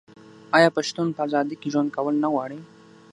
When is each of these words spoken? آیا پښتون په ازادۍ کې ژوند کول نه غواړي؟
آیا 0.57 0.69
پښتون 0.77 1.07
په 1.15 1.21
ازادۍ 1.27 1.55
کې 1.61 1.71
ژوند 1.73 1.89
کول 1.95 2.15
نه 2.23 2.27
غواړي؟ 2.33 2.59